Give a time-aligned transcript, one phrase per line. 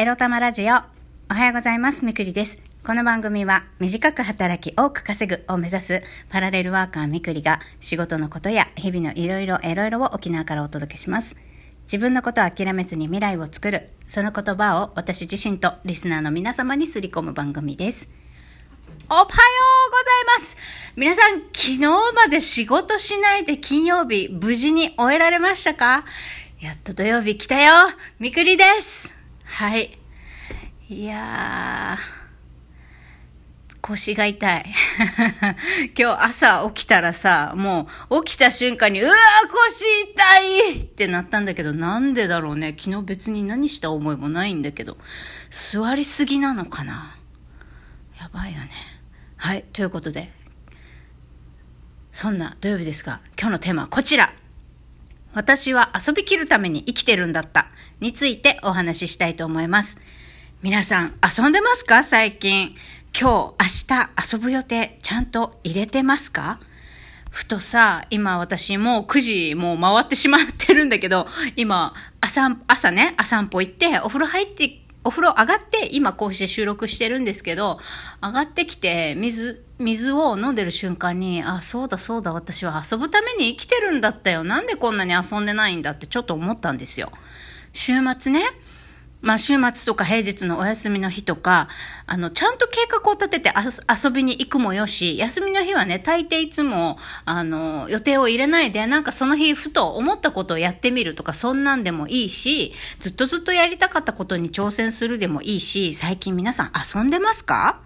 [0.00, 0.76] エロ玉ラジオ。
[1.30, 2.06] おはようございます。
[2.06, 2.58] みくりです。
[2.86, 11.36] この番組は短く働き多く稼ぐを目指すパラレルワーカーみくりが仕事のことや日々のいろいろエロいろを沖縄からお届けします。
[11.82, 18.08] 自分のことを諦めずに未来を作る、その言葉を私自身とリスナーの皆様にすり込む番組です。
[19.10, 19.34] おはようござ
[20.38, 20.56] います
[20.96, 21.78] 皆さん、昨日
[22.14, 26.06] まで仕事しないで金曜日、無事に終えられましたか？
[26.58, 27.74] やっと土曜日来たよ
[28.18, 29.19] みくりです
[29.60, 29.98] はい。
[30.88, 34.64] いやー、腰が痛い。
[35.98, 39.14] 今日朝起きたらさ、もう起きた瞬間に、うわー
[39.50, 39.84] 腰
[40.14, 40.38] 痛
[40.78, 42.74] いってなったんだけど、なんでだろうね。
[42.74, 44.96] 昨日別に何した思いもないんだけど、
[45.50, 47.18] 座りすぎなのかな
[48.18, 48.70] やばいよね。
[49.36, 50.32] はい、ということで、
[52.12, 54.32] そんな土曜日ですが、今日のテーマはこちら。
[55.32, 57.68] 私は遊びきるために生きてるんだった
[58.00, 59.98] についてお話ししたいと思います。
[60.62, 62.02] 皆さん遊んでますか？
[62.04, 62.74] 最近。
[63.18, 66.60] 今日、明日遊ぶ予定ちゃんと入れてますか？
[67.30, 77.78] ふとさ、今私もう9時もう回ってしまってるんだけど、今、朝、朝ね、朝散歩行って、お風呂入って、お風呂上がって、今こうして収録してるんですけど、
[78.22, 84.44] 上がってきて、水、水を飲んでる瞬間に、あ、そうだそうだ、私は遊ぶために生きてるんだったよ。
[84.44, 87.12] なんでこんなに遊んでないんだってちょっと思ったんですよ。
[87.72, 88.42] 週末ね、
[89.20, 91.68] まあ週末とか平日のお休みの日とか、
[92.06, 93.52] あの、ちゃんと計画を立てて
[93.88, 107.80] 遊びに行くもよし、休みの日はね、大抵いつも、あの、予定を入れないで、なんかその日ふと思ったことをやってみるとか、そんなんでもいいし、ずっとずっとやりたかったことに挑戦するでもいいし、最近皆さん遊んでますか？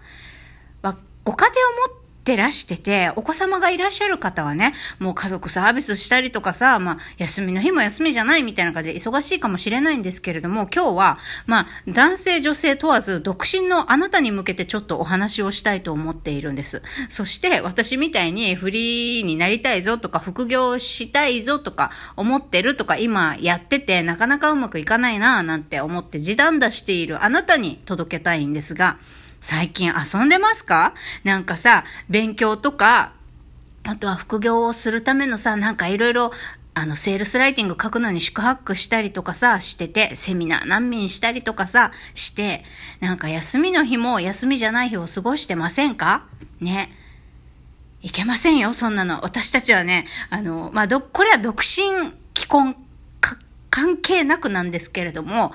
[1.25, 16.81] ご家庭を持ってらしてて、お子様がいらっしゃる方はね、もう家族サービスしたりとかさ、まあ、休みの日も休みじゃないみたいな感じで忙しいかもしれないんですけれども、今日は、まあ、男性女性問わず、独身のあなたに向けてちょっとお話をしたいと思っているんです。
[17.09, 28.97] そして、私みたいにフリーになりたいぞとか、副業したいぞとか、思ってるとか、今やってて、なかなかうまくいかないなぁなんて思って時短出しているあなたに届けたいんですが、
[29.39, 30.93] 最近遊んでますか？
[31.23, 33.13] なんかさ、勉強とか、
[33.83, 36.31] あとは副業をするためのさ、なんかいろいろ、
[36.73, 42.65] あの、セールスライティング書くのに宿泊したりとかさ、してて、セミナー難民したりとかさ、して、
[42.99, 46.25] なんか休みの日も休みじゃない日を過ごしてませんか？
[46.59, 46.91] ね。
[48.01, 49.21] いけませんよ、そんなの。
[49.21, 52.75] 私たちはね、あの、まあ、ど、これは独身、既婚、
[53.69, 55.53] 関係なくなんですけれども、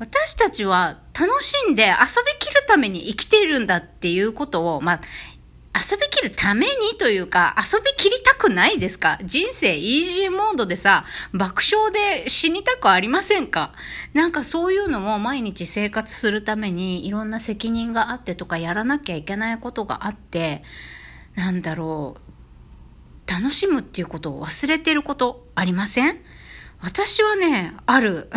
[0.00, 1.90] 私たちは楽しんで遊
[2.24, 5.00] びきるために生きているんだっていうことを、まあ、
[5.78, 9.18] 遊びきるためにというか、遊びきりたくないですか？
[9.22, 13.74] 人生イージーモードでさ、爆笑で死にたくありませんか？
[14.14, 20.64] なんかそういうのも毎日生活するためにいろんな責任があってとかやらなきゃいけないことがあって、
[21.34, 22.16] なんだろ
[23.28, 26.16] う、楽しむっていうことを忘れてることありません？
[26.80, 28.30] 私はね、ある。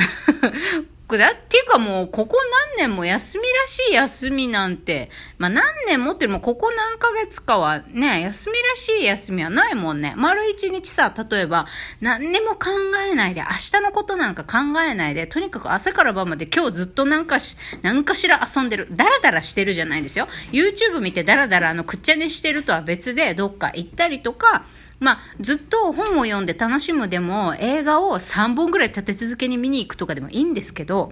[1.18, 2.38] だっていうかもう、ここ
[2.78, 10.13] 何年も休みらしい休みなんて、まあ何年もっていうのも、ここ何ヶ月かはね、休みらしい休みはないもんね。
[10.18, 11.68] 丸一日さ、例えば、
[12.01, 12.69] 何にも考
[13.09, 13.47] えないで、明
[13.79, 18.88] 日のことなんか考えないで、とにかく朝から晩まで今日ずっとなんかし、何かしら遊んでる。
[18.91, 20.28] ダラダラしてるじゃないですよ。
[20.51, 24.66] YouTube 見てダラダラあの、くっちゃねしてるとは別で、どっか行ったりとか、
[25.03, 31.12] まあ、ずっと本を読んで楽しむでも、映画を3本ぐらい立て続けに見に行くとかでもいいんですけど、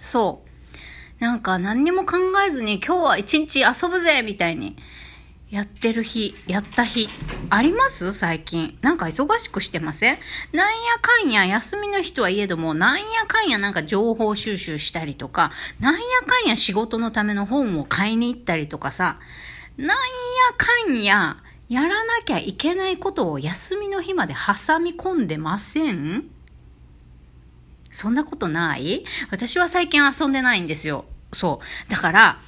[0.00, 0.42] そ
[1.20, 1.24] う。
[1.24, 4.76] なんか何にも考えずに今日は一日遊ぶぜみたいに
[5.50, 7.08] やってる日、やった日、
[7.48, 8.12] あります？
[8.12, 8.78] 最近。
[8.82, 10.18] なんか忙しくしてません？
[10.52, 19.18] なんやかんや休みの日とはいえども、なんやかんやなんか情報収集したりとか、なんやかんや仕事のための本を買いに行ったりとかさ、
[19.78, 19.94] なんや
[20.58, 26.24] かんややらなきゃいけないことを休みの日まで挟み込んでません？
[27.92, 29.04] そんなことない？
[29.30, 31.04] 私は最近遊んでないんですよ。
[31.32, 31.90] そう。
[31.90, 32.40] だから、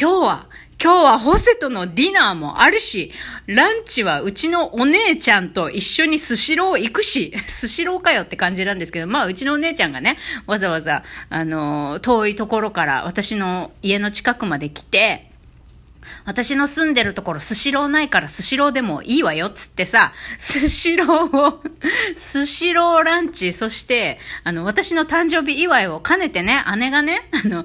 [0.00, 0.46] 今日は、
[0.80, 3.10] 今日はホセとのディナーもあるし、
[3.46, 15.27] ランチはうちのお姉ちゃんと一緒にスシロー行くし、 スシローかよって感じなんですけど、まあうちのお姉ちゃんがね、わざわざ、あの、遠いところから私の家の近くまで来て、
[16.24, 21.62] 私の住んでるところスシローないからスシローでもいいわよっつってさ、スシローを
[22.16, 27.64] スシローランチ、そして、あの、私の誕生日祝いを兼ねてね、姉がね、あの、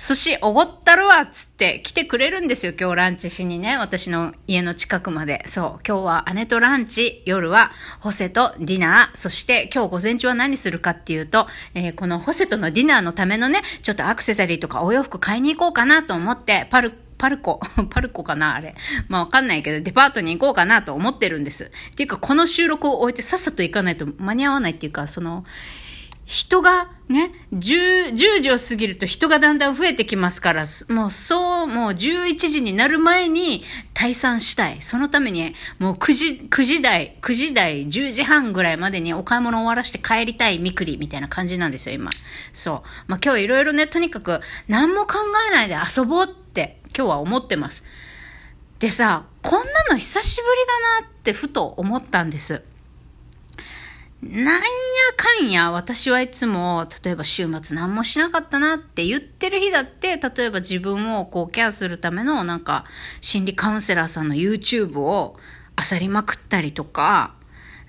[0.00, 3.76] 寿司おごったるわっつって来てくれるんですよ、今日ランチしにね。
[3.76, 5.44] 私の家の近くまで。
[5.46, 5.80] そう。
[5.86, 7.70] 今日は姉とランチ、夜は
[8.00, 18.74] ホセとディナー、そして今日午前中は何するかっていうと、えー、このホセとのディナーのためのね、ちょっとアクセサリーとかお洋服買いに行こうかなと思って、パル、パルコ、 パルコかなあれ。
[19.08, 21.70] まあわかんないけど、デパートに行こうかなと思ってるんです。
[21.92, 25.44] っていうか、この収録を終えてさっさと行かないと間に合わないっていうか、その、
[26.30, 33.64] 人がね、10、10時を過ぎると人がだんだん増えてきますから、もうそう、もう11時になる前に
[33.94, 34.80] 退散したい。
[34.80, 42.12] そのために、もう9時、9時台、9時台、10時半ぐらいまでにお買い物終わらして帰りたいみくりみたいな感じなんですよ、今。
[42.52, 42.88] そう。
[43.08, 45.18] まあ今日いろいろね、とにかく何も考
[45.50, 47.84] えないで遊ぼうってって今日は思ってます。
[48.80, 50.48] でさ、こんなの久しぶり
[51.00, 52.62] だなってふと思ったんです。
[54.22, 54.62] なんや
[55.16, 62.84] かんや、私はいつも、例えば週末何もしなかったなって言ってる日だって、例えば自分をこうケアするためのなんか
[63.20, 65.36] 心理カウンセラーさんの YouTube を
[65.90, 67.34] 漁りまくったりとか、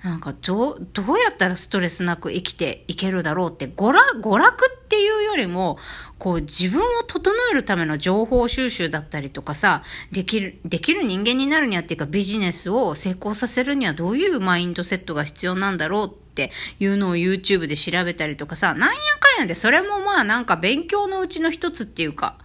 [0.02, 5.78] なんかどう、どうやったらストレスなく生きていけるだろうって、娯楽、娯楽っていうよりも、
[6.18, 16.50] こう自分を整えるための情報収集だったりとかさ、できる、できる人間になるにはっていうかビジネスを成功させるにはどういうマインドセットが必要なんだろうって
[16.80, 22.38] いうのを YouTube で調べたりとかさ、なんやかんやでそれもまあなんか勉強のうちの一つっていうか、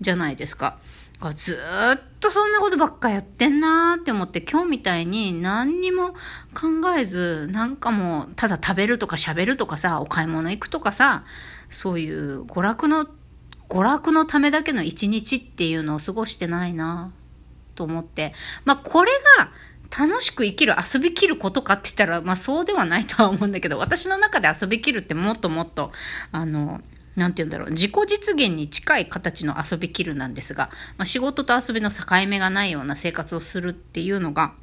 [0.00, 0.78] じゃないですか。
[1.24, 1.32] か。
[1.32, 1.58] ず
[1.94, 6.10] っとそんなことばっかやってんなーって思って今日みたいに何にも
[6.54, 11.24] 考えずなんかもうただ食べるとか喋るとかさお買い物行くとかさ
[11.70, 13.06] そういう娯楽の
[13.68, 17.12] 娯楽のためだけの一日っていうのを過ごしてないな
[17.74, 18.34] と思って
[18.64, 19.50] まあこれが
[19.96, 25.92] 楽しく生きる遊びきることかって言ったらまあそうではないとは思うんだけど私の中で遊びきるってもっともっと
[26.32, 26.80] あの
[27.16, 34.54] なんて言うんだろう、自己実現に近い形の遊びきるなんですが、まあ、仕事と遊びの境目がないような生活をするっていうのが、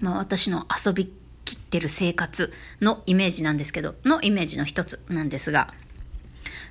[0.00, 1.12] まあ、私の遊び
[1.44, 5.74] きってる生活のイメージなんですけど、のイメージの一つなんですが、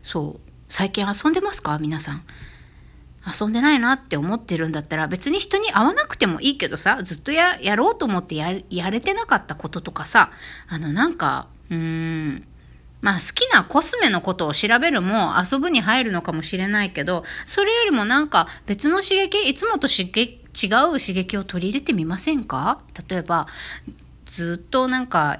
[0.02, 1.78] そう、最近遊んでますか？
[1.80, 2.24] 皆さん。
[3.26, 10.32] 遊んでないなって思ってるんだったら別に人に会わなくてもいいけどさ、ずっとや、やろうと思ってや、やれてなかったこととかさ、
[10.68, 12.48] あのなんか、うーん、
[13.04, 22.82] まあ好きなコスメのことを調べるも遊ぶに入るのかもしれないけど、それよりもなんか別の刺激、いつもと刺激、違う刺激を取り入れてみませんか？
[23.10, 23.48] 例えば、
[24.26, 25.38] ずっとなんか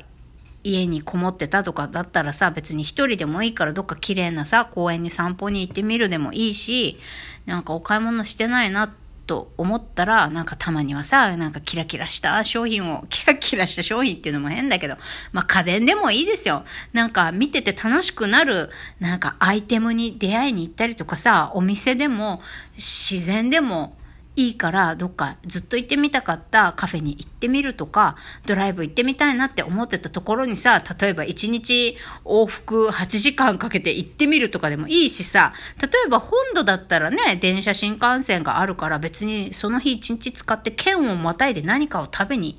[0.66, 7.00] 家にこもってたとかだったらさ、別に一人でもいいからどっか綺麗なさ、公園に散歩に行ってみるでもいいし、
[7.46, 14.98] なんかお買い物してないなってと思ったら、なんかたまにはさ、なんかキラキラした商品を、 キラキラした商品っていうのも変だけど、
[15.32, 16.66] まあ家電でもいいですよ。
[16.92, 22.42] なんか見てて楽しくなる、なんかアイテムに出会いに行ったりとかさ、お店でも、
[22.76, 23.96] 自然でも、
[24.36, 28.16] いいからどっかずっと行ってみたかったカフェに行ってみるとか、
[28.46, 42.58] ドライブ行ってみたいなって思ってたところにさ、例えば1日往復8時間かけて行ってみるとかでもいいしさ、例えば本土だったらね、電車新幹線があるから別にその日1日使って県をまたいで何かを食べに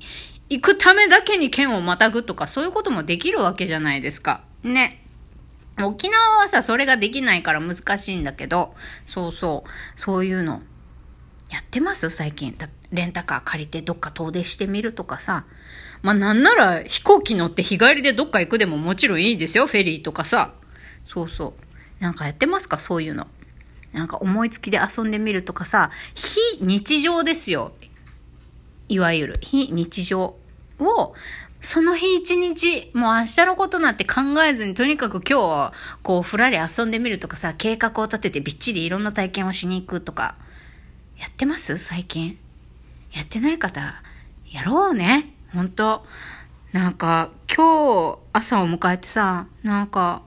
[0.49, 4.41] 行くためだけに県をまたぐとかそういうこともできるわけじゃないですか。
[4.63, 5.01] ね。
[5.83, 8.73] 沖縄はさ、それができないから難しいんだけど、
[9.07, 10.61] そうそう、そういうの。
[11.51, 12.09] やってます？
[12.09, 12.57] 最近。
[12.91, 15.45] レンタカー借りてどっか遠出してみるとかさ。
[16.01, 19.67] まあなんなら飛行機乗って日帰りでどっか行くでももちろんいいですよ。
[19.67, 20.53] フェリーとかさ。
[21.05, 21.53] そうそ
[21.99, 22.03] う。
[22.03, 22.79] なんかやってますか？
[22.79, 23.27] そういうの。
[23.93, 25.91] なんか思いつきで遊んでみるとかさ。
[26.13, 27.73] 非日常ですよ。
[28.89, 30.35] いわゆる非日常
[30.79, 31.13] を
[31.61, 35.73] その日一日、もう明日のことなんて考えずに、とにかく今日、
[36.03, 40.35] こう、ふらり遊んでみるとかさ、計画を立ててびっちりいろんな体験をしに行くとか、
[41.17, 41.77] やってます？
[41.77, 42.37] 最近。
[43.13, 44.01] やってない方、
[44.51, 45.33] やろうね。
[45.53, 46.05] ほんと。
[46.73, 50.21] なんか、今日朝を迎えてさ、なんか、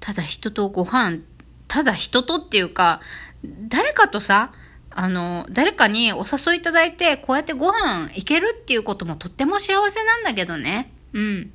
[0.00, 1.20] ただ人とご飯、
[1.68, 3.00] ただ人とっていうか、
[3.68, 4.52] 誰かとさ、
[4.90, 10.92] あの、誰かにお誘いいただいて、こうやってご飯行けるっていうこともとっても幸せなんだけどね。
[11.14, 11.52] うん。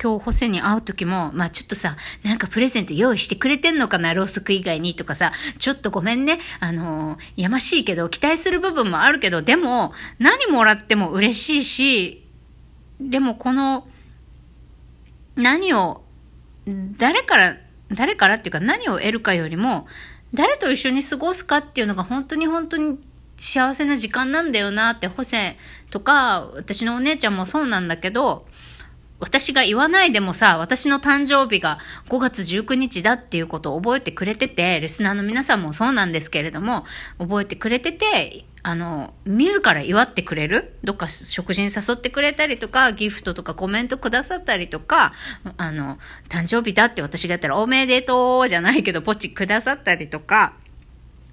[0.00, 12.24] 今日ホセに会う時も、まあちょっとさ、なんかプレゼント用意してくれてんのかな、ろうそく以外にとかさ、ちょっとごめんね、あのー、やましいけど、期待する部分もあるけど、でも、何もらっても嬉しいし、
[13.00, 13.88] でもこの、
[15.34, 16.02] 何を、
[16.96, 17.56] 誰から、
[17.90, 19.86] 誰からっていうか何を得るかよりも、
[20.34, 22.98] 誰と一緒に過ごすかっていうのが本当に本当に
[23.38, 25.56] 幸せな時間なんだよなって、ホセ
[25.90, 28.46] とか、私のお姉ちゃんもそうなんだけど、
[29.20, 36.84] 私が言わないでもさ、私の誕生日が5月19日だっていうことを覚えてくれてて、リスナーの皆さんもそうなんですけれども、
[37.18, 40.76] 覚えてくれてて、あの、自ら祝ってくれる？
[40.84, 45.14] どっか食事に誘ってくれたりとか、ギフトとかコメントくださったりとか、
[45.56, 45.98] あの、
[46.28, 50.54] 誕生日だって私がやったらおめでとうじゃないけど、ポチくださったりとか、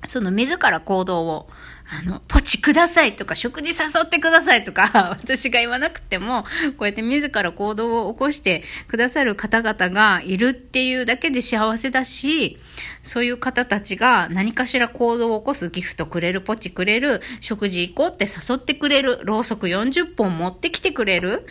[0.08, 1.50] その自ら行動を
[1.88, 4.90] あの、ポチくださいとか、食事誘ってくださいとか、
[5.22, 6.44] 私が言わなくても、
[6.78, 12.58] こうやって自ら行動を起こしてくださる方々がいるっていうだけで幸せだし、
[13.04, 21.46] そういう方たちが何かしら行動を起こすギフトくれる、ポチくれる、食事行こうって誘ってくれる、ろうそく40本持ってきてくれる、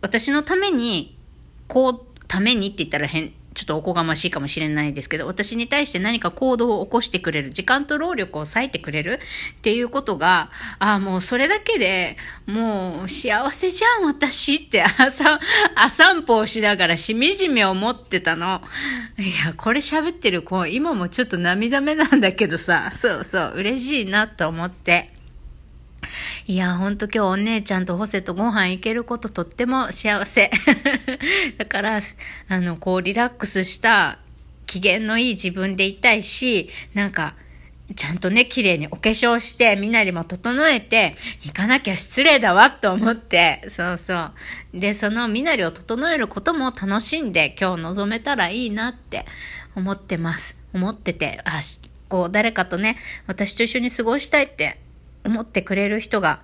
[0.00, 1.16] 私のために、
[1.66, 9.20] こう、ためにって言ったら変、ちょっとおこがましいかもしれないですけど、私に対して何か行動を起こしてくれる、時間と労力を割いてくれる
[9.58, 12.16] っていうことが、ああ、もうそれだけで
[12.46, 15.40] もう幸せじゃん、私って朝、
[15.74, 18.60] 朝散歩をしながらしみじみ思ってたの。
[19.16, 25.21] いや、これ喋ってる子、今もちょっと涙目なんだけどさ、そうそう、嬉しいなと思って。
[26.46, 30.50] いや、ほんと今日お姉ちゃんとホセとご飯行けることとっても幸せ。
[31.58, 32.00] だから、
[32.48, 34.18] あの、こうリラックスした
[34.66, 37.34] 機嫌のいい自分でいたいし、なんか、
[37.94, 44.32] ちゃんとね、綺麗にお化粧して、みなりも整えて、行かなきゃ失礼だわと思って、そうそう。
[44.74, 49.26] で、そのみなりを整えることも楽しんで、今日臨めたらいいなって
[49.74, 50.56] 思ってます。
[50.72, 51.60] 思ってて、あ、
[52.08, 54.78] こう、誰かとね、私と一緒に過ごしたいって
[55.24, 56.40] 思ってくれる人が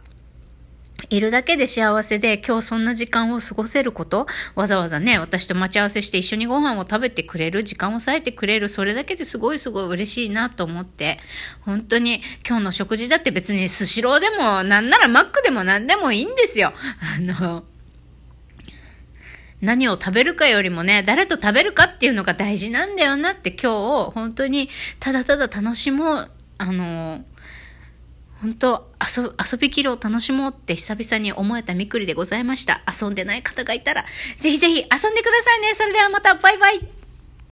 [1.11, 11.20] いるだけで幸せで、今日そんな時間を過ごせること、わざわざね、私と待ち合わせして一緒にご飯を食べてくれる、時間を割いてくれる、それだけですごいすごい嬉しいなと思って、
[11.61, 16.73] 本当に今日の食事だって別にスシローでも、なんならマックでも何でもいいんですよ。
[17.16, 17.64] あの、
[19.61, 24.68] 何を食べるかよりもね、誰と食べるかっていうのが大事なんだよなって今日を、本当に
[24.99, 27.25] ただただ楽しもう、あの、
[28.40, 32.83] 本当遊遊びきるを楽しもうって久々に思えたみくりでございました。
[32.88, 34.04] 遊んでない方がいたら、
[34.40, 34.88] ぜひぜひ遊んで
[35.23, 35.75] くださいね。
[35.75, 36.98] それではまた、バイバイ。